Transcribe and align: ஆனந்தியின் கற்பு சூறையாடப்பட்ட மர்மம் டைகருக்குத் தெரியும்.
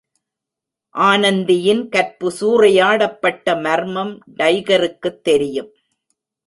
ஆனந்தியின் 0.95 1.89
கற்பு 1.89 2.31
சூறையாடப்பட்ட 2.39 3.61
மர்மம் 3.61 4.19
டைகருக்குத் 4.37 5.21
தெரியும். 5.21 5.71